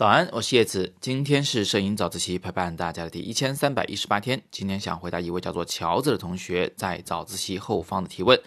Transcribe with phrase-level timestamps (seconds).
[0.00, 0.94] 早安，我是叶子。
[0.98, 4.40] 今天是摄影早自习陪伴大家的第一千三百一十八天。
[4.50, 8.40] 今天想回答一位叫做乔子的同学在早自习后方的提问。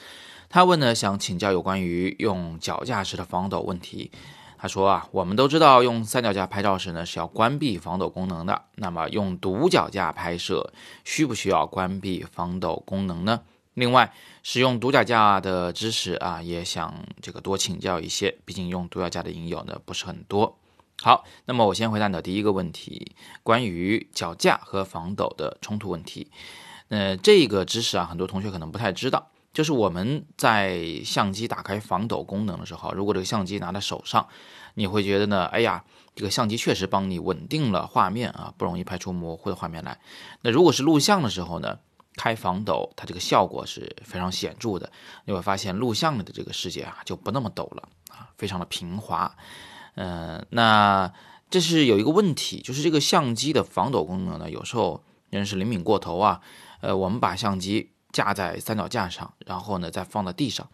[0.49, 4.09] 他问呢，想请教有关于用脚架时的防抖问题。
[4.57, 8.63] 他说啊，我们都知道用三脚架拍照时呢是要关闭防抖功能的。
[8.77, 13.41] 那么用独脚架拍摄需不需要关闭防抖功能呢？
[13.75, 14.11] 另外，
[14.41, 18.35] 使用独脚架的知识啊，也想这个多请教一些。
[18.43, 20.57] 毕竟用独脚架的影友呢不是很多。
[21.03, 23.13] 好，那么我先回答你的第一个问题，
[23.43, 26.31] 关于脚架和防抖的冲突问题。
[26.87, 34.25] 呃，这个知识啊，很多同学可能不太知道，就是我们在相机打开防抖功能的时候，如果这个相机拿在手上，
[34.75, 35.83] 你会觉得呢，哎呀，
[36.15, 39.99] 这个相机确实帮你稳定了画面啊，不容易拍出模糊的画面来。
[40.39, 41.79] 那如果是录像的时候呢，
[42.15, 44.89] 开防抖，它这个效果是非常显著的，
[45.25, 49.35] 你会发现录像里的这个世界啊，就不那么抖了啊，非常的平滑。
[49.95, 51.11] 嗯，那
[51.49, 56.41] 这是有一个问题，就是这个相机的防抖功能呢，有时候人是灵敏过头啊。
[56.81, 60.69] 呃，我们把相机架在三脚架上，然后呢再放到地上，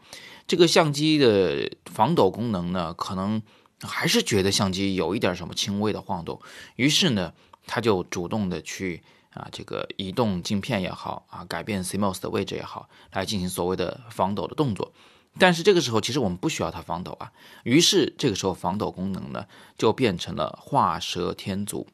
[0.48, 3.40] 这个相机的防抖功能呢，可能
[3.82, 6.42] 还是觉得相机有一点什么轻微的晃动，
[6.78, 7.32] 于是呢，
[7.68, 9.04] 他就主动的去
[9.36, 14.92] 啊这个移动镜片也好啊，改变 CMOS 的位置也好，来进行所谓的防抖的动作。
[15.38, 17.32] 但是这个时候，其实我们不需要它防抖啊。
[17.64, 19.46] 于是这个时候，防抖功能呢
[19.78, 21.88] 就变成了画蛇添足，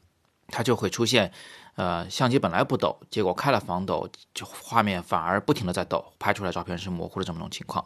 [0.47, 1.31] 它就会出现，
[1.75, 7.85] 呃，相机本来不抖，结果开了防抖，就画面反而不停的在抖，拍出来照片是模糊的这么种情况。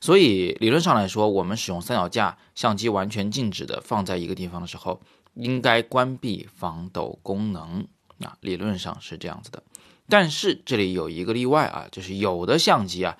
[0.00, 5.00] 所以理论上来说，我们使用三脚架，相机完全静止的放在一个地方的时候，
[5.34, 7.88] 应该关闭防抖功能
[8.20, 9.62] 啊，理论上是这样子的。
[10.08, 13.16] 但是这里有一个例外啊，就是有的相机啊。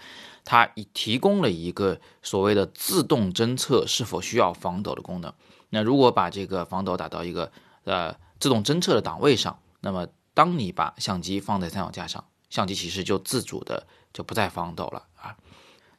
[0.48, 5.34] 它提供了一个所谓的自动侦测是否需要防抖的功能。
[5.70, 7.51] 那如果把这个防抖打到一个
[7.83, 15.36] 呃自动侦测的档位上，那么当你把相机放在三脚架上，相机其实就自主的就不再防抖了啊。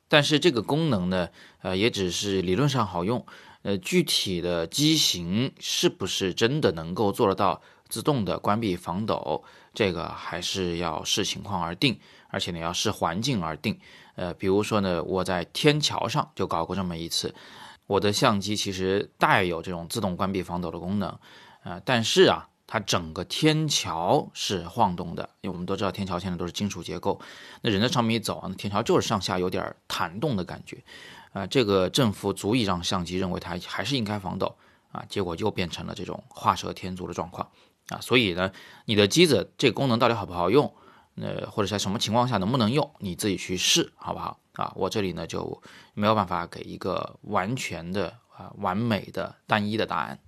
[0.07, 1.27] 但是这个功能呢，
[1.61, 3.25] 呃，也只是理论上好用，
[3.63, 9.43] 呃，具体的机型是不是真的能够做得到自动的关闭防抖，
[9.73, 11.99] 这个还是要视情况而定，
[12.29, 13.79] 而且呢要视环境而定。
[14.15, 17.33] 呃，比如说呢，我在天桥上就搞过这么一次，
[17.85, 21.19] 我的相机其实带有这种自动关闭防抖的功能，
[21.63, 27.19] 呃，但是啊，它整个天桥是晃动的，因为我们都知道天桥现在都是金属结构，
[27.61, 30.83] 那人在上面一走啊，那天桥就是上下有点弹动的感觉，
[31.33, 34.55] 啊，这个振幅足以让相机认为它还是应该防抖
[34.91, 37.47] 啊，结果又变成了这种画蛇添足的状况
[37.89, 38.51] 啊，所以呢，
[38.85, 40.73] 你的机子这个功能到底好不好用？
[41.19, 44.71] 呃，或者在什么情况下能不能用，你自己去试，好不好啊？
[44.75, 45.61] 我这里呢就
[45.95, 50.19] 没有办法给一个完全的啊完美的单一的答案。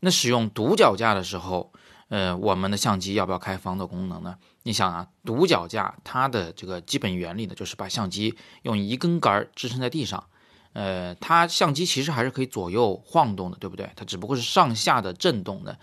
[0.00, 1.70] 那使用独脚架的时候，
[2.08, 4.36] 呃，我们的相机要不要开防抖功能呢？
[4.62, 10.24] 你想啊，独脚架它的这个基本原理呢，就是把相机用一根杆支撑在地上，
[10.72, 13.90] 呃，它相机其实还是可以左右晃动的，对不对？
[13.96, 15.78] 它只不过是上下的震动的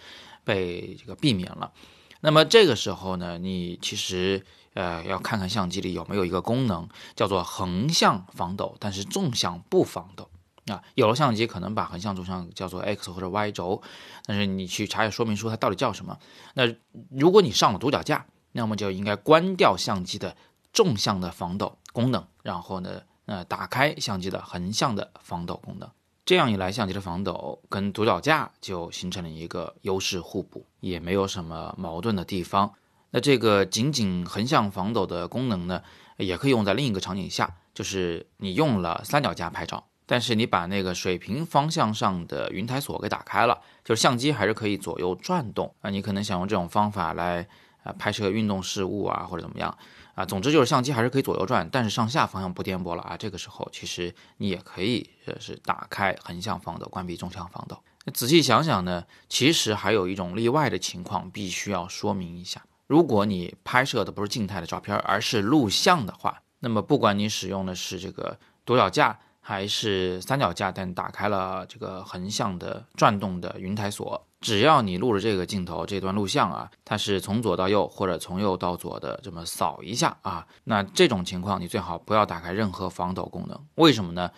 [0.45, 1.73] 被这个避免了。
[2.21, 10.29] 那么这个时候呢，你其实呃要看看相机里有没有一个功能叫做横向防抖，但是纵向不防抖
[10.67, 10.81] 啊。
[10.95, 13.81] 有的相机可能把横向、纵向叫做 X 或者 Y 轴，
[14.25, 16.17] 但是你去查一下说明书，它到底叫什么？
[16.53, 16.63] 那
[17.09, 20.35] 如果你上了独脚架，那么就应该关掉相机的
[20.71, 25.89] 纵向的防抖功能，然后呢，呃，打开相机的横向的防抖功能。
[26.25, 32.73] 这样一来，相机的防抖跟独脚架就形成了一个优势互补，也没有什么矛盾的地方。
[33.11, 35.83] 那这个仅仅横向防抖的功能呢，
[36.17, 45.91] 也可以用在另一个场景下，就是你用了三脚架拍照，但是你把那个水平方向上的云台锁给打开了，就是相机还是可以左右转动啊。
[45.91, 47.47] 你可能想用这种方法来
[47.85, 49.77] 啊拍摄运动事物啊，或者怎么样。
[50.15, 53.17] 啊，总之就是相机还是可以左右转，但是上下方向不颠簸了啊。
[53.17, 57.77] 这个时候其实你也可以呃是打开横向防抖，关闭纵向防抖。
[58.05, 74.25] 那仔细想想呢，其实还有一种例外的情况必须要说明一下：如果你拍摄的不是静态的照片，而是录像的话，那么不管你使用的是这个独脚架还是三脚架，但打开了这个横向的转动的云台锁。
[74.45, 83.59] 只要你录了这个镜头这段录像啊，它是从左到右或者从右到左的这么扫一下啊，那这种情况你最好不要打开任何防抖功能。
[83.73, 84.29] 为什么呢？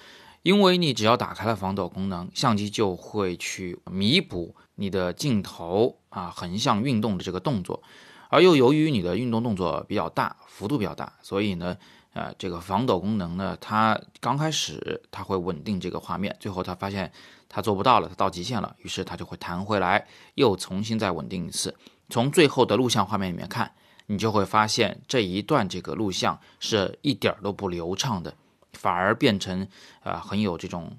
[0.44, 7.84] 因为你只要打开了防抖功能，相机就会去弥补你的镜头啊横向运动的这个动作，
[8.30, 11.76] 而又由于你的运动动作比较大，幅度比较大，所以呢，
[12.18, 17.12] 呃，这个防抖功能呢，它刚开始它会稳定这个画面，最后它发现
[17.48, 21.76] 它做不到了，它到极限了，于是它就会弹回来，又重新再稳定一次。
[22.10, 23.72] 从最后的录像画面里面看，
[24.08, 28.34] 你就会发现这一段这个录像是一点都不流畅的，
[28.74, 29.68] 反而变成
[30.02, 30.98] 啊很有这种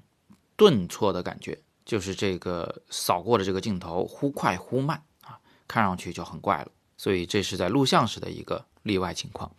[0.55, 5.37] 顿挫的感觉，就是这个扫过的这个镜头忽快忽慢啊，
[5.67, 6.71] 看上去就很怪了。
[6.95, 9.51] 所以这是在录像时的一个例外情况。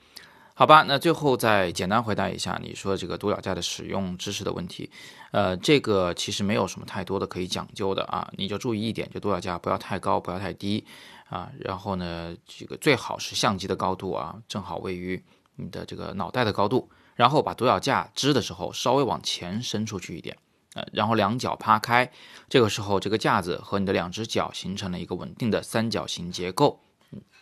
[0.61, 4.91] 好吧，那最后再简单回答一下你说这个独脚架的使用知识的问题，
[5.31, 10.85] 呃，这个其实没有什么太多的可以讲究的啊，你就注意一点，就独脚架不要太高，不要太低
[11.31, 15.25] 啊，然后呢，这个最好是相机的高度啊，正好位于
[15.57, 20.37] 你的这个脑袋的高度，然后把独脚架支的时候稍微往前伸出去一点，
[20.75, 22.12] 呃，然后两脚趴开，
[22.51, 26.79] 这个时候这个架子和你的两只脚形成了一个稳定的三角形结构，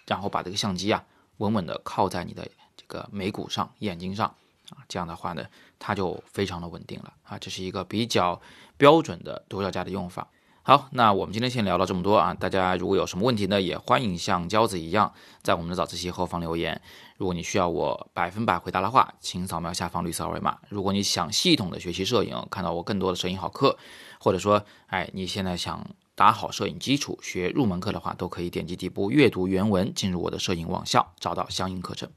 [0.07, 1.05] 然后把这个相机啊
[1.39, 2.49] 稳稳的靠在你的。
[2.89, 4.27] 个眉骨上、眼睛上
[4.71, 5.47] 啊，这样的话呢，
[5.79, 7.39] 它就非常的稳定了啊。
[7.39, 8.41] 这是一个比较
[8.77, 10.27] 标准的独角架的用法。
[10.63, 12.35] 好，那我们今天先聊到这么多啊。
[12.35, 15.11] 大家如果有什么问题呢，也欢迎像娇子一样
[15.43, 16.79] 在我们的早自习后方留言。
[17.17, 20.59] 如果你需要我百分百回答的话，请扫描下方绿色二维码。
[20.69, 23.79] 如果你想系统的学习摄影，看到我更多的摄影好课，
[24.21, 32.11] 或者说，哎，你现在想打好摄影基础，学入门课的话，都可以点击底部阅读原文，进入我的摄影网校，找到相应课程。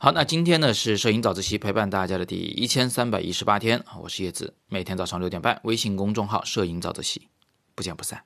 [0.00, 7.26] 好，那今天呢是摄影早自习陪伴大家的第一千三百一十八天啊，我是叶子，每天早上六点半，微信公众号“摄影早自习”，
[7.74, 8.22] 不见不散。